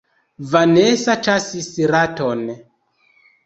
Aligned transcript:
Vanesa 0.53 1.17
ĉasis 1.29 1.69
raton. 1.95 2.45